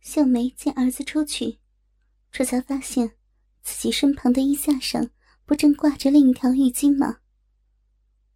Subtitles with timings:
[0.00, 1.58] 秀梅见儿子出去，
[2.30, 3.12] 这才发现
[3.62, 5.10] 自己身旁的衣架上
[5.44, 7.18] 不正挂着另一条浴巾吗？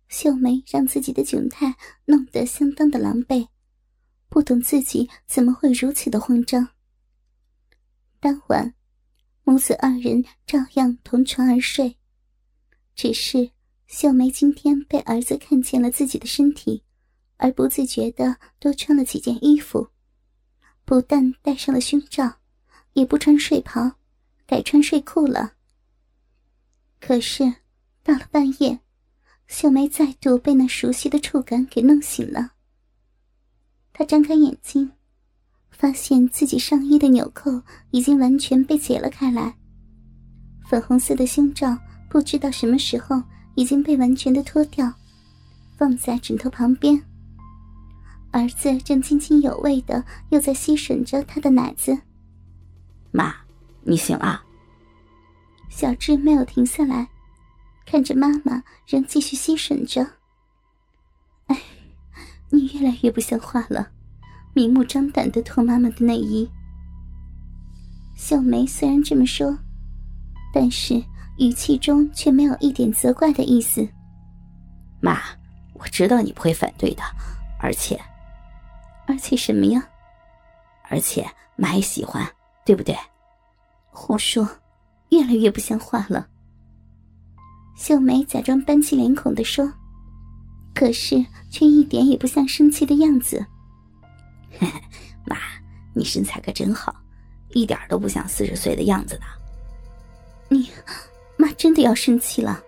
[0.09, 3.49] 秀梅让自己的窘态弄得相当的狼狈，
[4.29, 6.69] 不懂自己怎么会如此的慌张。
[8.21, 8.75] 当晚，
[9.45, 11.97] 母子二人照样同床而睡，
[12.95, 13.51] 只是
[13.87, 16.85] 秀梅今天被儿子看见了自己的身体，
[17.39, 19.89] 而不自觉的多穿了几件衣服。
[20.93, 22.31] 不但戴上了胸罩，
[22.93, 23.93] 也不穿睡袍，
[24.47, 25.55] 改穿睡裤了。
[27.01, 27.51] 可是
[28.03, 28.79] 到了半夜，
[29.47, 32.53] 秀梅再度被那熟悉的触感给弄醒了。
[33.95, 34.93] 她张开眼睛，
[35.71, 39.57] 发现自己上衣的纽扣已经完全被解了开来，
[40.69, 41.75] 粉红色的胸罩
[42.11, 43.23] 不知道什么时候
[43.55, 44.93] 已经被完全的脱掉，
[45.75, 47.03] 放在枕头旁边。
[48.33, 51.97] 儿子正津津有味的又在吸吮着他的奶子。
[53.11, 53.35] 妈，
[53.83, 54.43] 你醒了。
[55.69, 57.07] 小智没有停下来，
[57.85, 60.07] 看着妈妈仍继续吸吮着。
[61.47, 61.59] 哎，
[62.51, 63.91] 你越来越不像话了，
[64.55, 66.51] 明目张胆的脱妈妈的内衣。
[68.17, 69.55] 秀梅虽然这么说，
[70.55, 70.95] 但是
[71.39, 73.87] 语气中却没有一点责怪的意思。
[75.01, 75.21] 妈，
[75.75, 77.03] 我知道你不会反对的，
[77.61, 78.01] 而且。
[79.13, 79.87] 而且什么呀？
[80.89, 81.23] 而且
[81.55, 82.27] 妈也喜欢，
[82.65, 82.97] 对不对？
[83.91, 84.49] 胡说，
[85.11, 86.27] 越来越不像话了。
[87.77, 89.71] 秀梅假装板起脸孔的说，
[90.75, 93.45] 可是却一点也不像生气的样子。
[95.27, 95.37] 妈，
[95.95, 96.95] 你身材可真好，
[97.51, 99.27] 一点都不像四十岁的样子呢。
[100.49, 100.71] 你，
[101.37, 102.63] 妈真的要生气了。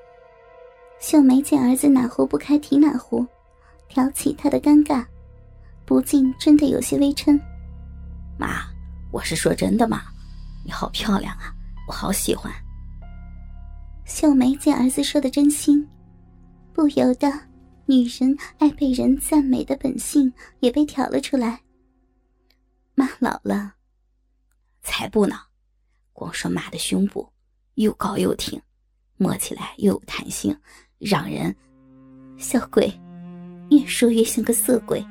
[1.01, 3.27] 秀梅见儿子哪壶不开提哪壶，
[3.89, 5.07] 挑起他的尴尬。
[5.87, 7.39] 不禁真的有些微嗔。
[8.39, 8.65] 妈，
[9.11, 10.03] 我是说真的嘛，
[10.65, 11.55] 你好漂亮啊，
[11.87, 12.53] 我好喜欢。
[14.05, 15.87] 秀梅见儿子说的真心，
[16.73, 17.31] 不由得
[17.87, 21.61] 女人爱被人赞美的本性也被挑了出来。
[22.95, 23.75] 妈老了，
[24.83, 25.37] 才不呢，
[26.13, 27.29] 光说妈的胸部
[27.75, 28.61] 又高又挺，
[29.17, 30.57] 摸起来又有弹性，
[30.99, 31.55] 让人
[32.37, 32.93] 小鬼，
[33.71, 35.05] 越说越像个色鬼。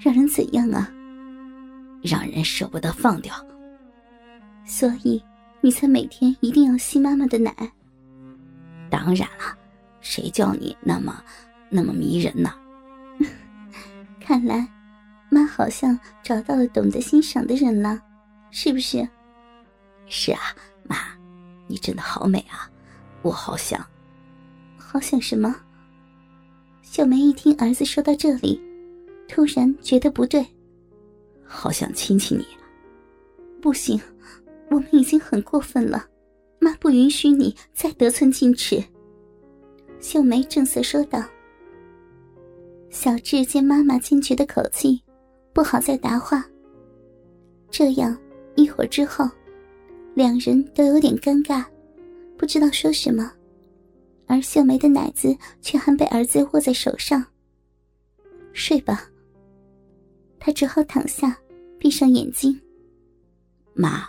[0.00, 0.90] 让人怎样啊？
[2.02, 3.34] 让人舍不得放掉。
[4.64, 5.22] 所以
[5.60, 7.54] 你才每天一定要吸妈妈的奶。
[8.88, 9.56] 当然了，
[10.00, 11.22] 谁叫你那么
[11.68, 12.54] 那么迷人呢？
[14.18, 14.66] 看来
[15.28, 18.00] 妈好像找到了懂得欣赏的人了，
[18.50, 19.06] 是不是？
[20.06, 20.40] 是啊，
[20.84, 20.96] 妈，
[21.68, 22.70] 你真的好美啊！
[23.22, 23.86] 我好想，
[24.78, 25.54] 好想什么？
[26.82, 28.60] 秀梅一听儿子说到这里。
[29.32, 30.44] 突然觉得不对，
[31.44, 32.44] 好想亲亲你。
[33.62, 33.98] 不行，
[34.70, 36.04] 我们已经很过分了，
[36.58, 38.82] 妈不允许你再得寸进尺。
[40.00, 41.24] 秀梅正色说道。
[42.90, 45.00] 小智见妈妈坚决的口气，
[45.52, 46.44] 不好再答话。
[47.70, 48.18] 这样
[48.56, 49.30] 一会儿之后，
[50.12, 51.64] 两人都有点尴尬，
[52.36, 53.30] 不知道说什么，
[54.26, 57.24] 而秀梅的奶子却还被儿子握在手上。
[58.52, 59.06] 睡吧。
[60.40, 61.38] 他只好躺下，
[61.78, 62.58] 闭上眼睛。
[63.74, 64.08] 妈，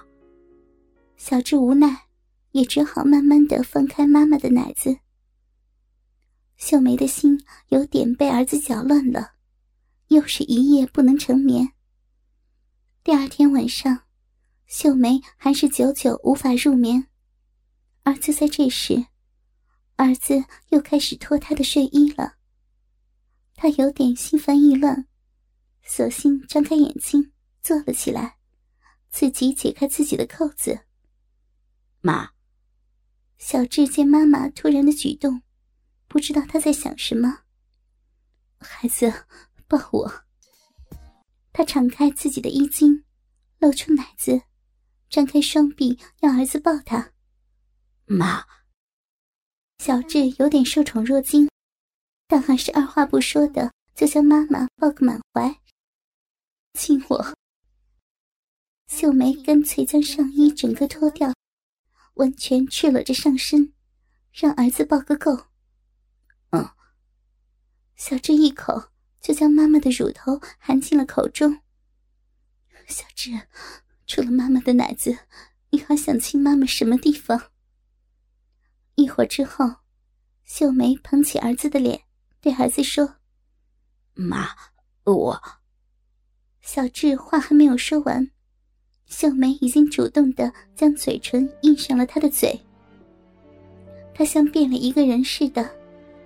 [1.17, 2.07] 小智无奈，
[2.53, 4.97] 也只好慢慢的放开妈妈的奶子。
[6.55, 7.37] 秀梅的心
[7.67, 9.33] 有点被儿子搅乱了，
[10.07, 11.73] 又是一夜不能成眠。
[13.03, 14.03] 第二天晚上，
[14.67, 17.07] 秀梅还是久久无法入眠，
[18.03, 19.05] 而就在这时，
[19.97, 22.35] 儿子又开始脱她的睡衣了。
[23.55, 25.07] 她有点心烦意乱。
[25.93, 28.37] 索性张开眼睛，坐了起来，
[29.09, 30.85] 自己解开自己的扣子。
[31.99, 32.31] 妈，
[33.37, 35.41] 小智见妈妈突然的举动，
[36.07, 37.39] 不知道她在想什么。
[38.57, 39.25] 孩子，
[39.67, 40.23] 抱我。
[41.51, 43.03] 他敞开自己的衣襟，
[43.59, 44.43] 露出奶子，
[45.09, 47.11] 张开双臂要儿子抱他。
[48.05, 48.45] 妈，
[49.79, 51.49] 小智有点受宠若惊，
[52.29, 55.60] 但还是二话不说的就将妈妈抱个满怀。
[56.73, 57.35] 亲我，
[58.87, 61.33] 秀梅干脆将上衣整个脱掉，
[62.15, 63.73] 完全赤裸着上身，
[64.31, 65.47] 让儿子抱个够。
[66.51, 66.71] 嗯，
[67.95, 68.89] 小智一口
[69.19, 71.61] 就将妈妈的乳头含进了口中。
[72.87, 73.47] 小智，
[74.07, 75.19] 除了妈妈的奶子，
[75.69, 77.51] 你还想亲妈妈什么地方？
[78.95, 79.75] 一会儿之后，
[80.45, 82.05] 秀梅捧起儿子的脸，
[82.39, 83.17] 对儿子说
[84.15, 84.55] ：“妈，
[85.03, 85.41] 我。”
[86.61, 88.25] 小智话还没有说完，
[89.07, 92.59] 秀梅已经主动的将嘴唇印上了他的嘴。
[94.13, 95.69] 她像变了一个人似的，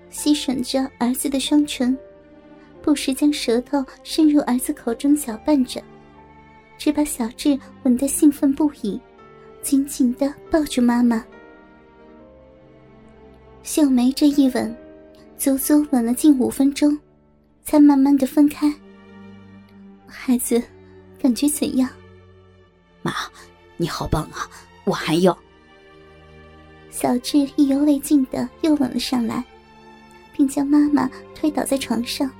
[0.09, 1.97] 吸吮着儿子的双唇，
[2.81, 5.81] 不时将舌头伸入儿子口中搅拌着，
[6.77, 8.99] 只把小智吻得兴奋不已，
[9.61, 11.25] 紧紧的抱住妈妈。
[13.63, 14.75] 秀梅这一吻，
[15.37, 16.95] 足足吻了近五分钟，
[17.63, 18.71] 才慢慢的分开。
[20.07, 20.61] 孩子，
[21.19, 21.89] 感觉怎样？
[23.01, 23.13] 妈，
[23.77, 24.49] 你好棒啊！
[24.83, 25.37] 我还要。
[26.89, 29.43] 小智意犹未尽的又吻了上来，
[30.31, 32.31] 并将妈妈推倒在床上。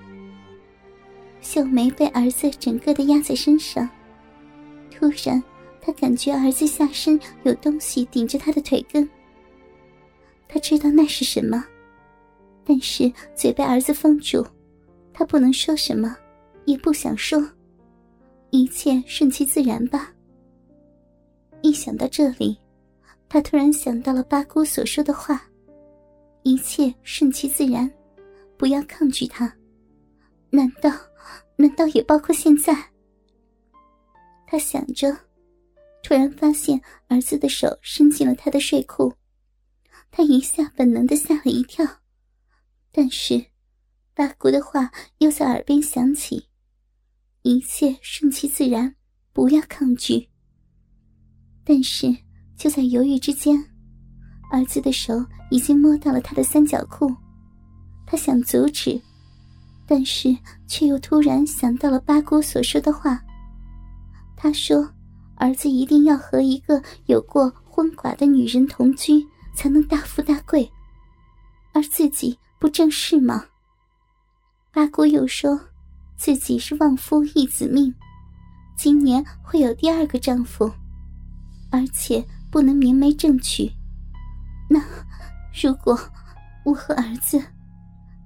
[1.42, 3.88] 秀梅被儿子整个的压在身上，
[4.90, 5.44] 突然，
[5.82, 9.08] 她感觉儿子下身有东西顶着她的腿根。
[10.48, 11.64] 她知道那是什么，
[12.64, 14.46] 但是嘴被儿子封住，
[15.14, 16.16] 她不能说什么，
[16.66, 17.44] 也不想说，
[18.56, 20.13] 一切顺其自然吧。
[21.62, 22.57] 一想到这里。
[23.28, 25.44] 他突然想到了八姑所说的话
[26.44, 27.92] ：“一切顺其自然，
[28.56, 29.52] 不要抗拒他。”
[30.52, 30.90] 难道，
[31.57, 32.74] 难道也包括现在？
[34.48, 35.12] 他想着，
[36.01, 39.12] 突然发现儿子的手伸进了他的睡裤，
[40.12, 41.86] 他一下本能的吓了一跳。
[42.92, 43.44] 但是，
[44.13, 46.48] 八姑的话又在耳边响起
[47.46, 48.94] ：“一切顺其自然，
[49.32, 50.28] 不要抗拒。”
[51.64, 52.14] 但是。
[52.58, 53.62] 就在犹豫之间，
[54.50, 55.14] 儿子的手
[55.52, 57.14] 已经摸到了他的三角裤，
[58.08, 58.98] 他想阻止，
[59.86, 60.34] 但是
[60.66, 63.22] 却又突然想到了八姑所说的话。
[64.38, 64.90] 他说
[65.36, 69.22] ：“儿子一定要和一个有过婚寡的女人同居，
[69.54, 70.72] 才能大富大贵，
[71.74, 73.44] 而自己不正是吗？”
[74.72, 75.60] 八姑又说
[76.18, 77.94] ：“自己是旺夫一子命，
[78.76, 80.72] 今年会有第二个丈夫，
[81.72, 83.70] 而且。”不能明媒正娶，
[84.70, 84.80] 那
[85.62, 86.00] 如果
[86.64, 87.44] 我和儿子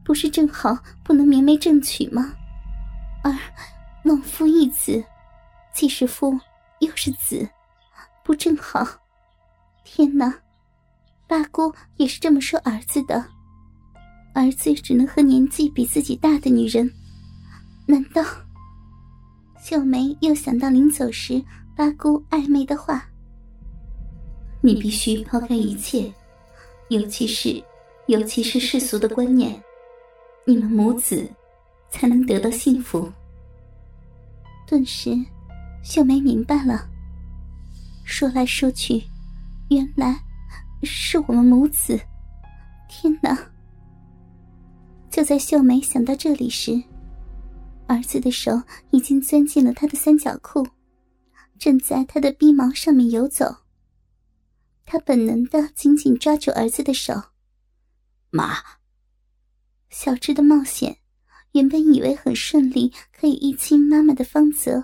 [0.05, 2.31] 不是正好不能明媒正娶吗？
[3.23, 3.35] 而
[4.03, 5.03] 旺夫一子，
[5.73, 6.39] 既是夫
[6.81, 7.49] 又是子，
[8.23, 8.85] 不正好？
[9.83, 10.31] 天哪！
[11.27, 13.25] 八姑也是这么说儿子的，
[14.35, 16.87] 儿子只能和年纪比自己大的女人。
[17.89, 18.23] 难道？
[19.59, 21.43] 秀梅又想到临走时
[21.75, 23.03] 八姑暧昧的话。
[24.61, 26.13] 你必须抛开一切，
[26.89, 27.63] 尤其是，
[28.05, 29.59] 尤其是世俗的观念，
[30.45, 31.27] 你们母子
[31.89, 33.11] 才能得到幸福。
[34.67, 35.09] 顿时，
[35.83, 36.87] 秀梅明白了。
[38.05, 39.01] 说来说去，
[39.71, 40.15] 原来
[40.83, 41.99] 是我们母子。
[42.87, 43.35] 天哪！
[45.09, 46.79] 就在秀梅想到这里时，
[47.89, 50.63] 儿子的手已经钻进了他的三角裤，
[51.57, 53.63] 正在他的逼毛上面游走。
[54.85, 57.19] 他本能的紧紧抓住儿子的手，
[58.29, 58.59] 妈。
[59.89, 60.95] 小智的冒险，
[61.53, 64.83] 原本以为很顺利，可以一亲妈妈的芳泽，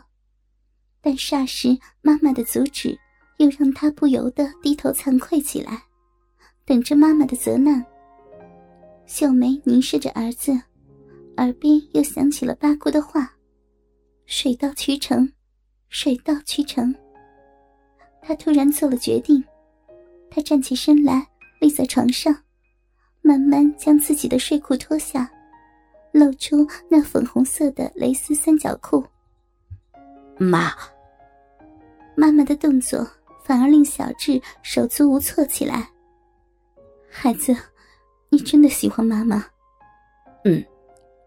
[1.00, 2.98] 但霎时妈妈的阻止，
[3.38, 5.84] 又让他不由得低头惭愧起来，
[6.66, 7.86] 等着妈妈的责难。
[9.06, 10.60] 秀梅凝视着儿子，
[11.38, 13.34] 耳边又响起了八姑的话
[14.26, 15.32] ：“水到渠成，
[15.90, 16.94] 水到渠成。”
[18.22, 19.44] 他突然做了决定。
[20.32, 21.28] 他站起身来，
[21.62, 22.36] 立在床上，
[23.22, 25.32] 慢慢将自己的睡裤脱下，
[26.12, 29.06] 露出那粉红色的蕾丝三角裤。
[30.38, 30.74] 妈，
[32.18, 33.08] 妈妈的动作
[33.46, 35.90] 反而令小智手足无措起来。
[37.10, 37.56] 孩子，
[38.30, 39.46] 你真的喜欢妈妈？
[40.44, 40.62] 嗯，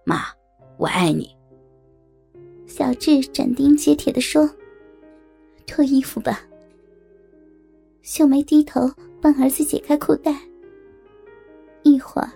[0.08, 0.24] 妈，
[0.78, 1.28] 我爱你。
[2.66, 4.48] 小智斩钉截铁的说
[5.68, 6.40] ：“脱衣服吧。”
[8.00, 10.34] 秀梅低头帮儿子解开裤带。
[11.82, 12.32] 一会儿，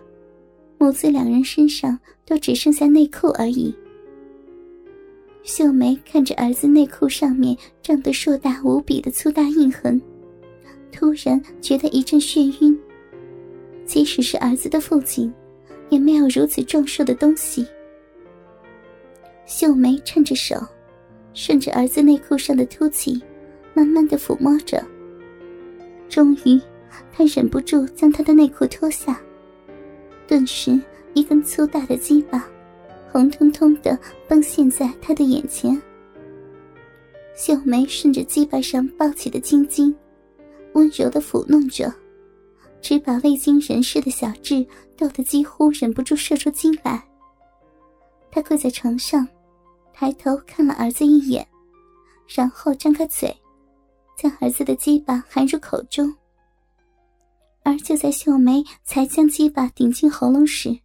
[0.76, 3.74] 母子两人身上都只剩下内裤而已。
[5.42, 9.98] 秀梅看着儿子内裤上面胀得硕大无比的粗大印痕，
[10.92, 12.78] 突然觉得一阵眩晕。
[13.86, 15.32] 即使是儿子的父亲，
[15.92, 17.66] 也没有如此壮硕的东西。
[19.44, 20.56] 秀梅趁着手，
[21.34, 23.22] 顺着儿子内裤上的凸起，
[23.74, 24.82] 慢慢的抚摸着。
[26.08, 26.58] 终于，
[27.12, 29.20] 他忍不住将他的内裤脱下，
[30.26, 30.80] 顿时
[31.12, 32.48] 一根粗大的鸡巴，
[33.10, 35.78] 红彤彤的崩现在他的眼前。
[37.36, 39.94] 秀梅顺着鸡巴上抱起的青筋，
[40.72, 41.92] 温柔的抚弄着，
[42.82, 47.02] 只把未经人事的小智逗得几乎忍不住射出精来。
[48.30, 49.26] 他跪在床上，
[49.92, 51.46] 抬头看了儿子一眼，
[52.26, 53.34] 然后张开嘴，
[54.18, 56.12] 将儿子的鸡巴含入口中。
[57.62, 60.80] 而就在秀梅才将鸡巴顶进喉咙时，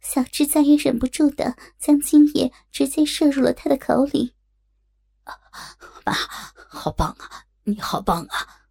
[0.00, 4.32] 小智再也忍不住的将精液直接射入了他的口里。
[6.04, 6.12] 妈，
[6.68, 7.44] 好棒啊！
[7.64, 8.61] 你好棒啊！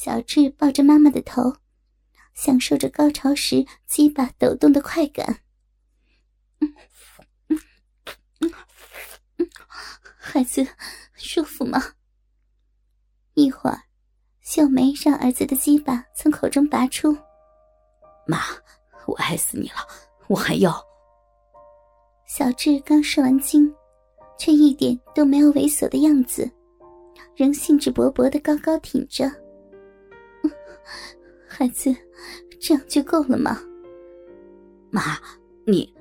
[0.00, 1.56] 小智抱着妈妈的头，
[2.32, 5.40] 享受着高潮时鸡巴抖动的快感。
[10.16, 10.64] 孩子，
[11.14, 11.82] 舒服吗？
[13.34, 13.82] 一会儿，
[14.40, 17.12] 秀梅让儿子的鸡巴从口中拔出。
[18.24, 18.38] 妈，
[19.04, 19.78] 我爱死你了，
[20.28, 20.80] 我还要。
[22.24, 23.68] 小智刚射完精，
[24.38, 26.48] 却一点都没有猥琐的样子，
[27.34, 29.28] 仍兴致勃勃的高高挺着。
[31.46, 31.94] 孩子，
[32.60, 33.60] 这样就够了吗？
[34.90, 35.18] 妈，
[35.64, 35.92] 你，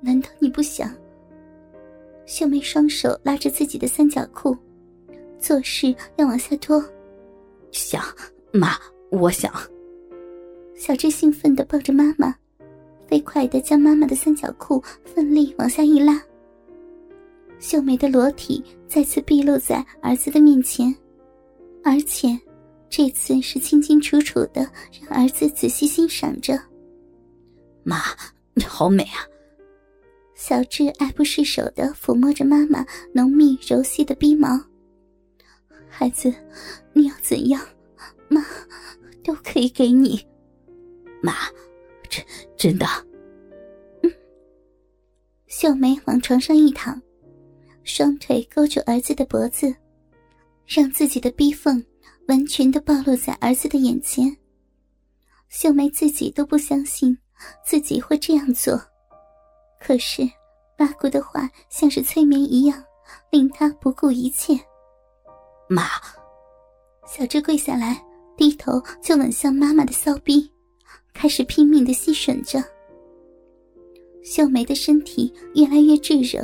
[0.00, 0.92] 难道你不想？
[2.26, 4.56] 秀梅双手拉着自己的三角裤，
[5.38, 6.82] 做事要往下拖。
[7.70, 8.02] 想，
[8.52, 8.76] 妈，
[9.10, 9.52] 我想。
[10.74, 12.34] 小智兴奋的抱着妈妈，
[13.06, 16.20] 飞快的将妈妈的三角裤奋力往下一拉。
[17.58, 20.94] 秀梅的裸体再次毕露在儿子的面前，
[21.82, 22.28] 而且
[22.88, 26.60] 这次是清清楚楚的，让儿子仔细欣赏着。
[27.82, 28.00] 妈，
[28.54, 29.26] 你好美啊！
[30.34, 34.48] 小智爱不释手的抚摸着妈妈浓密柔细的鼻毛。
[35.88, 36.32] 孩子，
[36.92, 37.60] 你要怎样，
[38.28, 38.44] 妈
[39.24, 40.24] 都可以给你。
[41.22, 41.34] 妈，
[42.08, 42.24] 真
[42.56, 42.86] 真的。
[44.02, 44.12] 嗯。
[45.46, 47.00] 秀梅往床上一躺，
[47.82, 49.74] 双腿勾住儿子的脖子，
[50.66, 51.84] 让自己的逼缝
[52.28, 54.36] 完全的暴露在儿子的眼前。
[55.48, 57.16] 秀梅自己都不相信
[57.64, 58.80] 自己会这样做。
[59.80, 60.22] 可是，
[60.76, 62.82] 八姑的话像是催眠一样，
[63.30, 64.58] 令她不顾一切。
[65.68, 65.84] 妈，
[67.06, 68.02] 小智跪下来，
[68.36, 70.50] 低头就吻向妈妈的骚逼，
[71.12, 72.62] 开始拼命的吸吮着。
[74.24, 76.42] 秀梅的身体越来越炙热，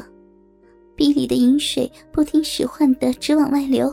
[0.95, 3.93] 逼里的饮水不听使唤的直往外流，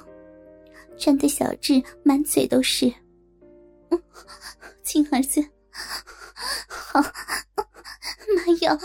[0.98, 2.94] 沾得小智满嘴都是。
[4.84, 5.46] 亲儿子，
[6.68, 8.77] 好，妈要。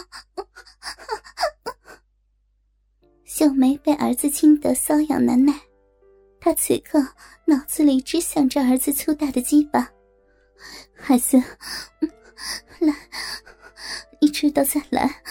[3.25, 5.53] 秀梅被儿子亲得瘙痒难耐，
[6.41, 7.01] 她此刻
[7.47, 9.91] 脑子里只想着儿子粗大的鸡巴。
[10.95, 11.37] 孩子，
[12.81, 12.95] 来，
[14.21, 15.23] 你知道再来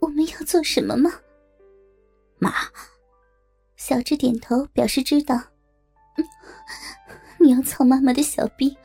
[0.00, 1.10] 我们要做什么吗？
[2.38, 2.52] 妈，
[3.76, 5.42] 小智点头表示知道。
[7.48, 8.76] 你要操妈妈的小臂，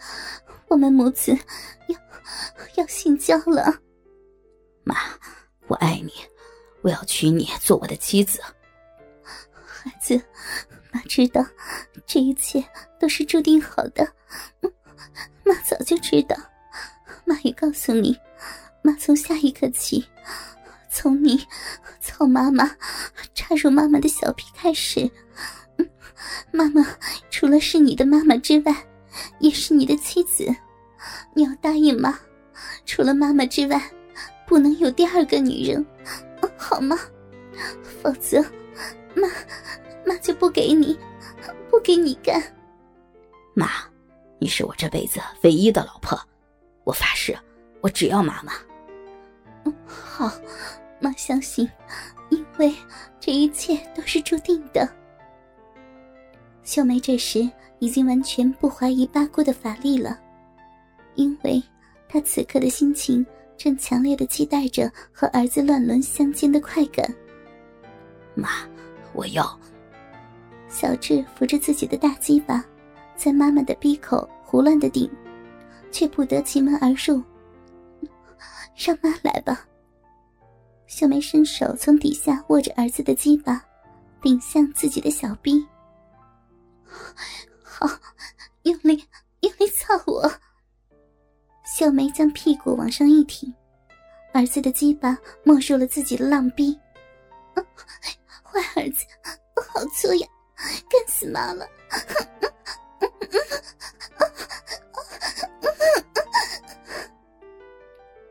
[0.69, 1.37] 我们母子
[1.87, 1.99] 要
[2.77, 3.77] 要性交了。
[4.85, 4.95] 妈，
[5.67, 6.13] 我爱你，
[6.81, 8.41] 我要娶你做我的妻子。
[9.65, 10.15] 孩子，
[10.93, 11.45] 妈知道
[12.05, 12.63] 这一切
[12.97, 14.09] 都是注定好的。
[15.43, 16.33] 妈早就知道，
[17.25, 18.17] 妈也告诉你，
[18.81, 20.07] 妈从下一刻起，
[20.89, 21.45] 从你
[21.99, 22.77] 操妈妈、
[23.33, 25.11] 插入妈妈的小屁开始，
[26.51, 27.12] 妈妈除
[27.53, 28.75] 了是你的妈妈之外，
[29.39, 30.53] 也是你的妻子。
[31.33, 32.17] 你要答应妈，
[32.85, 33.81] 除了妈妈之外，
[34.47, 35.85] 不能有第二个女人，
[36.57, 36.97] 好吗？
[38.01, 38.43] 否则。
[39.15, 39.29] 妈，
[40.05, 40.97] 妈就不给你，
[41.69, 42.41] 不给你干。
[43.53, 43.69] 妈，
[44.39, 46.19] 你是我这辈子唯一的老婆，
[46.83, 47.37] 我发誓，
[47.81, 48.53] 我只要妈妈。
[49.65, 50.31] 嗯，好，
[50.99, 51.69] 妈相信，
[52.29, 52.73] 因为
[53.19, 54.89] 这一切都是注定的。
[56.63, 60.19] 秀梅这时已经完全不怀疑八姑的法力了，
[61.15, 61.61] 因为
[62.07, 63.25] 她此刻的心情
[63.57, 67.13] 正强烈的期待着和儿子乱伦相见的快感。
[68.33, 68.49] 妈。
[69.15, 69.59] 我要。
[70.67, 72.65] 小智扶着自己的大鸡巴，
[73.15, 75.07] 在妈妈的鼻口胡乱的顶，
[75.91, 77.21] 却不得其门而入。
[78.75, 79.67] 让妈来吧。
[80.87, 83.63] 秀梅伸手从底下握着儿子的鸡巴，
[84.19, 85.63] 顶向自己的小臂。
[87.63, 87.87] 好，
[88.63, 89.07] 用力，
[89.41, 90.31] 用力操我。
[91.65, 93.53] 秀梅将屁股往上一挺，
[94.33, 96.79] 儿子的鸡巴没入了自己的浪逼。
[98.43, 99.05] 坏儿子，
[99.55, 101.67] 我好粗呀，干死妈了！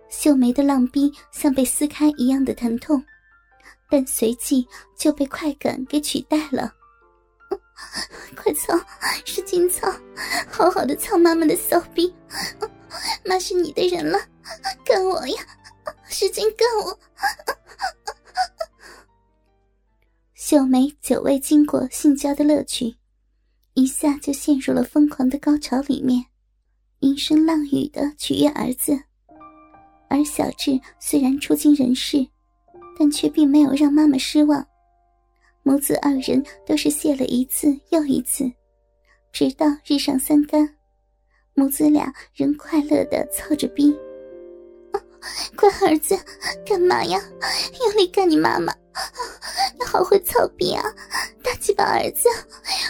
[0.09, 3.04] 秀梅的浪逼像被撕开一样的疼痛，
[3.90, 4.64] 但随即
[4.97, 6.73] 就被快感给取代了。
[8.37, 8.79] 快操，
[9.25, 9.93] 使劲操，
[10.51, 12.12] 好好的操妈妈的骚逼！
[13.25, 14.19] 妈是你的人了，
[14.85, 15.37] 干我呀，
[16.09, 16.99] 使劲干我！
[20.35, 22.97] 秀梅久未经过性交的乐趣，
[23.75, 26.27] 一下就陷入了疯狂的高潮里面，
[27.01, 28.99] 吟声浪语的取悦儿子。
[30.09, 32.27] 而小智虽然出惊人世，
[32.99, 34.67] 但却并没有让妈妈失望。
[35.64, 38.50] 母子二人都是谢了一次又一次，
[39.33, 40.69] 直到日上三竿，
[41.54, 43.97] 母子俩仍快乐的操着逼。
[45.57, 46.19] 乖儿子，
[46.66, 47.23] 干嘛呀？
[47.81, 48.75] 用力干你妈妈！
[49.78, 50.83] 你好会操逼啊！
[51.45, 52.28] 大鸡巴儿子，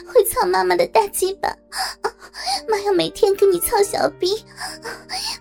[0.07, 1.55] 会操妈妈的大鸡巴！
[2.67, 4.43] 妈要每天跟你操小逼，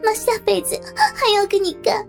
[0.03, 0.77] 妈下辈子
[1.15, 2.05] 还要跟你干！